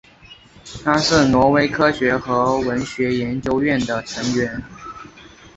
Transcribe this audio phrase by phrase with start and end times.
[0.83, 4.59] 他是挪威科学和文学研究院的成员。